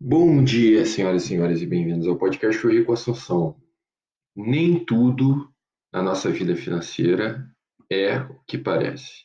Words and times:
Bom 0.00 0.44
dia, 0.44 0.86
senhoras 0.86 1.24
e 1.24 1.26
senhores, 1.26 1.60
e 1.60 1.66
bem-vindos 1.66 2.06
ao 2.06 2.16
podcast 2.16 2.64
Hoje 2.64 2.84
com 2.84 2.92
Assunção. 2.92 3.56
Nem 4.34 4.84
tudo 4.84 5.52
na 5.92 6.00
nossa 6.00 6.30
vida 6.30 6.54
financeira 6.54 7.44
é 7.90 8.20
o 8.20 8.38
que 8.46 8.56
parece. 8.56 9.24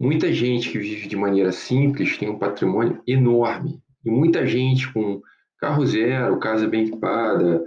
Muita 0.00 0.32
gente 0.32 0.70
que 0.70 0.78
vive 0.78 1.06
de 1.06 1.16
maneira 1.16 1.52
simples 1.52 2.16
tem 2.16 2.30
um 2.30 2.38
patrimônio 2.38 3.02
enorme. 3.06 3.82
E 4.02 4.10
muita 4.10 4.46
gente 4.46 4.90
com 4.90 5.20
carro 5.58 5.84
zero, 5.84 6.40
casa 6.40 6.66
bem 6.66 6.86
equipada, 6.86 7.62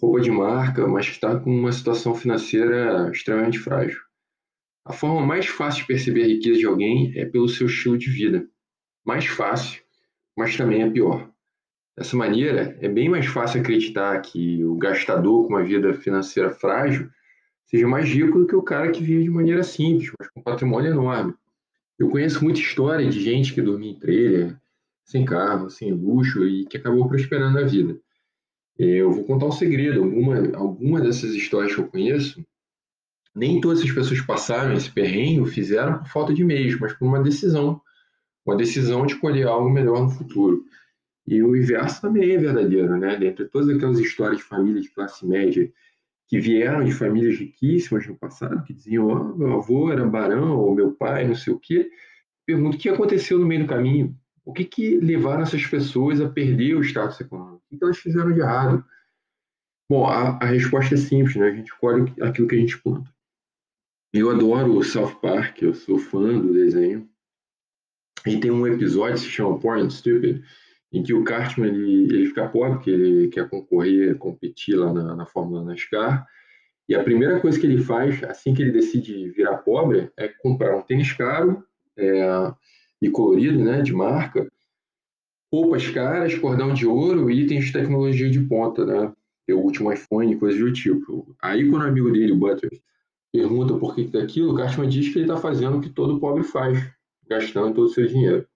roupa 0.00 0.20
de 0.20 0.30
marca, 0.30 0.86
mas 0.86 1.06
que 1.06 1.14
está 1.14 1.36
com 1.40 1.50
uma 1.50 1.72
situação 1.72 2.14
financeira 2.14 3.10
extremamente 3.12 3.58
frágil. 3.58 3.98
A 4.84 4.92
forma 4.92 5.26
mais 5.26 5.46
fácil 5.48 5.80
de 5.80 5.88
perceber 5.88 6.22
a 6.22 6.28
riqueza 6.28 6.60
de 6.60 6.66
alguém 6.66 7.12
é 7.18 7.24
pelo 7.26 7.48
seu 7.48 7.66
estilo 7.66 7.98
de 7.98 8.10
vida. 8.10 8.48
Mais 9.04 9.26
fácil, 9.26 9.82
mas 10.38 10.56
também 10.56 10.82
é 10.82 10.88
pior. 10.88 11.31
Dessa 11.96 12.16
maneira, 12.16 12.76
é 12.80 12.88
bem 12.88 13.08
mais 13.08 13.26
fácil 13.26 13.60
acreditar 13.60 14.18
que 14.22 14.64
o 14.64 14.76
gastador 14.76 15.46
com 15.46 15.54
uma 15.54 15.62
vida 15.62 15.92
financeira 15.92 16.50
frágil 16.50 17.10
seja 17.66 17.86
mais 17.86 18.08
rico 18.08 18.38
do 18.38 18.46
que 18.46 18.56
o 18.56 18.62
cara 18.62 18.90
que 18.90 19.02
vive 19.02 19.24
de 19.24 19.30
maneira 19.30 19.62
simples, 19.62 20.10
mas 20.18 20.28
com 20.28 20.40
um 20.40 20.42
patrimônio 20.42 20.90
enorme. 20.90 21.34
Eu 21.98 22.08
conheço 22.08 22.42
muita 22.42 22.60
história 22.60 23.08
de 23.08 23.20
gente 23.20 23.52
que 23.52 23.60
dormia 23.60 23.90
em 23.90 23.98
trailer, 23.98 24.56
sem 25.04 25.24
carro, 25.24 25.68
sem 25.70 25.92
luxo 25.92 26.44
e 26.46 26.64
que 26.64 26.76
acabou 26.76 27.06
prosperando 27.08 27.60
na 27.60 27.66
vida. 27.66 27.98
Eu 28.78 29.12
vou 29.12 29.24
contar 29.24 29.46
um 29.46 29.52
segredo. 29.52 30.02
Alguma, 30.02 30.56
alguma 30.56 31.00
dessas 31.00 31.34
histórias 31.34 31.74
que 31.74 31.80
eu 31.80 31.88
conheço, 31.88 32.44
nem 33.34 33.60
todas 33.60 33.82
as 33.82 33.90
pessoas 33.90 34.20
passaram 34.22 34.74
esse 34.74 34.90
perrengue, 34.90 35.50
fizeram 35.50 35.98
por 35.98 36.08
falta 36.08 36.32
de 36.32 36.42
meios, 36.42 36.78
mas 36.80 36.92
por 36.94 37.06
uma 37.06 37.22
decisão. 37.22 37.80
Uma 38.44 38.56
decisão 38.56 39.06
de 39.06 39.14
colher 39.16 39.46
algo 39.46 39.70
melhor 39.70 40.02
no 40.02 40.10
futuro. 40.10 40.64
E 41.26 41.42
o 41.42 41.56
inverso 41.56 42.00
também 42.00 42.32
é 42.32 42.38
verdadeiro, 42.38 42.96
né? 42.98 43.16
Dentre 43.16 43.46
todas 43.46 43.68
aquelas 43.68 43.98
histórias 43.98 44.38
de 44.38 44.44
família 44.44 44.80
de 44.80 44.90
classe 44.90 45.26
média 45.26 45.72
que 46.28 46.40
vieram 46.40 46.82
de 46.82 46.92
famílias 46.92 47.38
riquíssimas 47.38 48.06
no 48.06 48.16
passado, 48.16 48.62
que 48.64 48.72
diziam, 48.72 49.06
oh, 49.06 49.36
meu 49.36 49.52
avô 49.54 49.92
era 49.92 50.04
barão, 50.04 50.58
ou 50.58 50.74
meu 50.74 50.92
pai, 50.92 51.28
não 51.28 51.34
sei 51.34 51.52
o 51.52 51.58
quê, 51.58 51.90
pergunto 52.46 52.76
o 52.76 52.80
que 52.80 52.88
aconteceu 52.88 53.38
no 53.38 53.46
meio 53.46 53.62
do 53.62 53.68
caminho? 53.68 54.16
O 54.44 54.52
que, 54.52 54.64
que 54.64 54.96
levaram 54.98 55.42
essas 55.42 55.64
pessoas 55.66 56.20
a 56.20 56.28
perder 56.28 56.74
o 56.74 56.82
status 56.82 57.20
econômico? 57.20 57.62
O 57.70 57.78
que 57.78 57.84
elas 57.84 57.98
fizeram 57.98 58.32
de 58.32 58.40
errado? 58.40 58.84
Bom, 59.88 60.06
a, 60.06 60.38
a 60.42 60.46
resposta 60.46 60.94
é 60.94 60.98
simples, 60.98 61.36
né? 61.36 61.48
A 61.48 61.54
gente 61.54 61.70
colhe 61.78 62.12
aquilo 62.20 62.48
que 62.48 62.54
a 62.56 62.58
gente 62.58 62.78
planta. 62.78 63.12
Eu 64.12 64.30
adoro 64.30 64.76
o 64.76 64.82
South 64.82 65.16
Park, 65.20 65.62
eu 65.62 65.74
sou 65.74 65.98
fã 65.98 66.38
do 66.38 66.52
desenho. 66.52 67.08
E 68.26 68.38
tem 68.38 68.50
um 68.50 68.66
episódio 68.66 69.14
que 69.14 69.20
se 69.20 69.28
chama 69.28 69.58
Porn 69.58 69.90
Stupid, 69.90 70.42
em 70.92 71.02
que 71.02 71.14
o 71.14 71.24
Cartman 71.24 71.68
ele, 71.68 72.04
ele 72.04 72.26
fica 72.26 72.48
pobre, 72.48 72.74
porque 72.74 72.90
ele 72.90 73.28
quer 73.28 73.48
concorrer, 73.48 74.18
competir 74.18 74.76
lá 74.76 74.92
na, 74.92 75.16
na 75.16 75.26
Fórmula 75.26 75.64
NASCAR, 75.64 76.26
e 76.88 76.94
a 76.94 77.02
primeira 77.02 77.40
coisa 77.40 77.58
que 77.58 77.66
ele 77.66 77.78
faz, 77.78 78.22
assim 78.24 78.52
que 78.52 78.60
ele 78.60 78.72
decide 78.72 79.30
virar 79.30 79.58
pobre, 79.58 80.10
é 80.16 80.28
comprar 80.28 80.76
um 80.76 80.82
tênis 80.82 81.12
caro 81.12 81.64
é, 81.96 82.52
e 83.00 83.08
colorido, 83.08 83.58
né, 83.64 83.80
de 83.80 83.94
marca, 83.94 84.50
roupas 85.50 85.88
caras, 85.88 86.34
cordão 86.34 86.74
de 86.74 86.86
ouro 86.86 87.30
e 87.30 87.42
itens 87.42 87.66
de 87.66 87.72
tecnologia 87.72 88.28
de 88.28 88.40
ponta, 88.40 88.84
né, 88.84 89.12
o 89.50 89.56
último 89.56 89.92
iPhone, 89.92 90.36
coisas 90.36 90.60
do 90.60 90.72
tipo. 90.72 91.34
Aí 91.40 91.68
quando 91.68 91.82
o 91.82 91.86
amigo 91.86 92.10
dele, 92.10 92.32
o 92.32 92.36
Butters, 92.36 92.80
pergunta 93.32 93.74
por 93.74 93.94
que 93.94 94.04
daquilo, 94.04 94.52
o 94.52 94.56
Cartman 94.56 94.88
diz 94.88 95.08
que 95.08 95.18
ele 95.18 95.24
está 95.24 95.36
fazendo 95.36 95.78
o 95.78 95.80
que 95.80 95.90
todo 95.90 96.20
pobre 96.20 96.42
faz, 96.42 96.78
gastando 97.28 97.74
todo 97.74 97.86
o 97.86 97.90
seu 97.90 98.06
dinheiro. 98.06 98.46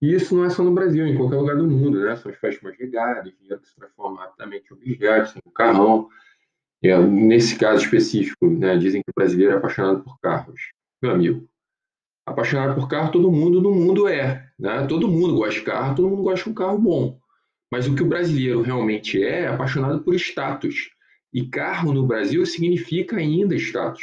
E 0.00 0.14
isso 0.14 0.34
não 0.34 0.44
é 0.44 0.50
só 0.50 0.62
no 0.62 0.72
Brasil, 0.72 1.06
em 1.06 1.16
qualquer 1.16 1.36
lugar 1.36 1.56
do 1.56 1.66
mundo, 1.66 2.00
né? 2.00 2.16
São 2.16 2.30
as 2.30 2.38
festas 2.38 2.78
ligadas, 2.78 3.32
dinheiro 3.38 3.60
que 3.60 3.68
se 3.68 3.76
transforma 3.76 4.20
rapidamente 4.20 4.66
em 4.70 4.74
objetos, 4.74 5.34
em 5.36 5.50
carrão. 5.52 6.08
É, 6.82 6.98
nesse 6.98 7.58
caso 7.58 7.82
específico, 7.82 8.46
né, 8.48 8.76
dizem 8.76 9.02
que 9.02 9.10
o 9.10 9.14
brasileiro 9.14 9.54
é 9.54 9.56
apaixonado 9.56 10.04
por 10.04 10.18
carros. 10.20 10.60
Meu 11.02 11.12
amigo, 11.12 11.48
apaixonado 12.26 12.74
por 12.74 12.88
carro 12.88 13.10
todo 13.10 13.32
mundo 13.32 13.62
no 13.62 13.74
mundo 13.74 14.06
é. 14.06 14.50
Né? 14.58 14.86
Todo 14.86 15.08
mundo 15.08 15.36
gosta 15.36 15.54
de 15.54 15.62
carro, 15.62 15.94
todo 15.94 16.08
mundo 16.08 16.22
gosta 16.22 16.44
de 16.44 16.50
um 16.50 16.54
carro 16.54 16.78
bom. 16.78 17.18
Mas 17.72 17.88
o 17.88 17.94
que 17.94 18.02
o 18.02 18.08
brasileiro 18.08 18.62
realmente 18.62 19.22
é, 19.22 19.42
é 19.42 19.46
apaixonado 19.48 20.02
por 20.02 20.14
status. 20.14 20.90
E 21.32 21.48
carro 21.48 21.92
no 21.92 22.06
Brasil 22.06 22.44
significa 22.44 23.16
ainda 23.16 23.54
status. 23.56 24.02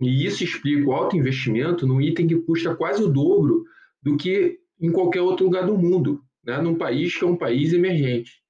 E 0.00 0.24
isso 0.24 0.42
explica 0.42 0.88
o 0.88 0.92
alto 0.92 1.16
investimento 1.16 1.86
num 1.86 2.00
item 2.00 2.26
que 2.26 2.36
custa 2.36 2.74
quase 2.74 3.02
o 3.02 3.08
dobro 3.08 3.64
do 4.02 4.16
que 4.16 4.58
em 4.80 4.90
qualquer 4.90 5.20
outro 5.20 5.44
lugar 5.44 5.66
do 5.66 5.76
mundo, 5.76 6.22
né? 6.44 6.60
num 6.60 6.76
país 6.76 7.16
que 7.16 7.24
é 7.24 7.26
um 7.26 7.36
país 7.36 7.72
emergente. 7.72 8.40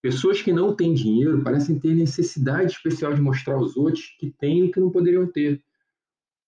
Pessoas 0.00 0.40
que 0.40 0.52
não 0.52 0.74
têm 0.74 0.94
dinheiro 0.94 1.42
parecem 1.42 1.78
ter 1.78 1.94
necessidade 1.94 2.72
especial 2.72 3.12
de 3.12 3.20
mostrar 3.20 3.54
aos 3.54 3.76
outros 3.76 4.14
que 4.20 4.30
têm 4.30 4.64
o 4.64 4.70
que 4.70 4.78
não 4.78 4.90
poderiam 4.90 5.26
ter. 5.26 5.60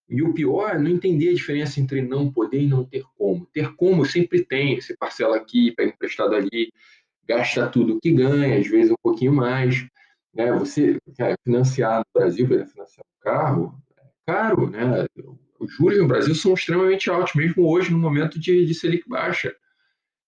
E 0.08 0.22
o 0.22 0.32
pior 0.32 0.70
é 0.70 0.78
não 0.78 0.90
entender 0.90 1.30
a 1.30 1.34
diferença 1.34 1.80
entre 1.80 2.00
não 2.00 2.32
poder 2.32 2.62
e 2.62 2.66
não 2.66 2.84
ter 2.84 3.04
como. 3.16 3.46
Ter 3.46 3.74
como 3.74 4.06
sempre 4.06 4.44
tem, 4.44 4.80
você 4.80 4.96
parcela 4.96 5.36
aqui, 5.36 5.72
pega 5.72 5.90
emprestado 5.90 6.34
ali, 6.34 6.72
gasta 7.26 7.68
tudo 7.68 8.00
que 8.00 8.12
ganha, 8.12 8.58
às 8.58 8.66
vezes 8.66 8.92
um 8.92 9.02
pouquinho 9.02 9.32
mais. 9.32 9.86
Né? 10.32 10.52
Você 10.52 10.98
cara, 11.16 11.34
financiar 11.44 11.98
no 11.98 12.20
Brasil, 12.20 12.46
financiar 12.46 13.04
um 13.04 13.20
carro, 13.20 13.82
é 13.98 14.02
caro, 14.24 14.70
né? 14.70 15.06
Os 15.68 15.74
juros 15.74 15.98
no 15.98 16.08
Brasil 16.08 16.34
são 16.34 16.54
extremamente 16.54 17.10
altos, 17.10 17.34
mesmo 17.34 17.68
hoje, 17.68 17.92
no 17.92 17.98
momento 17.98 18.40
de, 18.40 18.64
de 18.64 18.74
Selic 18.74 19.06
baixa. 19.06 19.54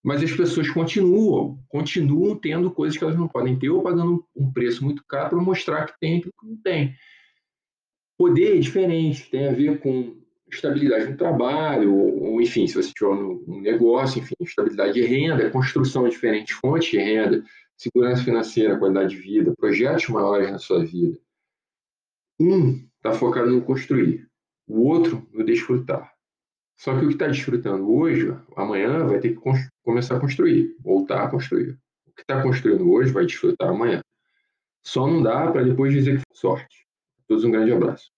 Mas 0.02 0.22
as 0.22 0.32
pessoas 0.32 0.68
continuam, 0.68 1.58
continuam 1.68 2.36
tendo 2.36 2.70
coisas 2.70 2.96
que 2.96 3.04
elas 3.04 3.16
não 3.16 3.28
podem 3.28 3.58
ter, 3.58 3.70
ou 3.70 3.82
pagando 3.82 4.24
um 4.36 4.52
preço 4.52 4.84
muito 4.84 5.04
caro 5.06 5.30
para 5.30 5.40
mostrar 5.40 5.86
que 5.86 5.98
tem 5.98 6.18
aquilo 6.18 6.32
que 6.38 6.46
não 6.46 6.56
tem. 6.56 6.94
Poder 8.18 8.56
é 8.56 8.60
diferente, 8.60 9.30
tem 9.30 9.48
a 9.48 9.52
ver 9.52 9.80
com 9.80 10.20
estabilidade 10.50 11.10
no 11.10 11.16
trabalho, 11.16 11.94
ou, 11.94 12.40
enfim, 12.40 12.66
se 12.66 12.74
você 12.74 12.92
tiver 12.92 13.10
um 13.10 13.60
negócio, 13.60 14.20
enfim, 14.20 14.34
estabilidade 14.40 14.94
de 14.94 15.02
renda, 15.02 15.50
construção 15.50 16.04
de 16.04 16.10
diferentes 16.10 16.54
fontes 16.56 16.90
de 16.90 16.98
renda, 16.98 17.44
segurança 17.76 18.22
financeira, 18.22 18.78
qualidade 18.78 19.10
de 19.10 19.16
vida, 19.16 19.54
projetos 19.56 20.08
maiores 20.08 20.50
na 20.50 20.58
sua 20.58 20.84
vida. 20.84 21.18
Um 22.38 22.86
está 22.96 23.12
focado 23.12 23.50
no 23.50 23.62
construir, 23.62 24.29
o 24.70 24.86
outro 24.86 25.26
no 25.32 25.44
desfrutar. 25.44 26.12
Só 26.76 26.98
que 26.98 27.04
o 27.04 27.08
que 27.08 27.14
está 27.14 27.26
desfrutando 27.26 27.92
hoje, 27.92 28.34
amanhã 28.56 29.04
vai 29.04 29.18
ter 29.18 29.30
que 29.34 29.40
começar 29.82 30.16
a 30.16 30.20
construir, 30.20 30.74
voltar 30.80 31.24
a 31.24 31.28
construir. 31.28 31.78
O 32.06 32.12
que 32.12 32.22
está 32.22 32.42
construindo 32.42 32.90
hoje 32.90 33.12
vai 33.12 33.26
desfrutar 33.26 33.68
amanhã. 33.68 34.00
Só 34.82 35.06
não 35.06 35.22
dá 35.22 35.50
para 35.50 35.64
depois 35.64 35.92
dizer 35.92 36.18
que 36.18 36.22
sorte. 36.32 36.86
Todos 37.28 37.44
um 37.44 37.50
grande 37.50 37.72
abraço. 37.72 38.10